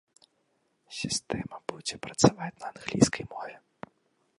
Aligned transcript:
Сістэма 0.99 1.55
будзе 1.73 1.95
працаваць 2.09 2.53
на 2.61 2.67
англійскай 2.75 3.23
мове. 3.33 3.55